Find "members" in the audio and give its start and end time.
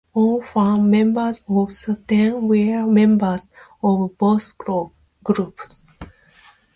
0.89-1.43, 2.87-3.45